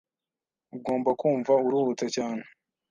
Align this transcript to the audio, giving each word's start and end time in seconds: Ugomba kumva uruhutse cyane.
Ugomba 0.77 1.09
kumva 1.19 1.53
uruhutse 1.65 2.05
cyane. 2.15 2.43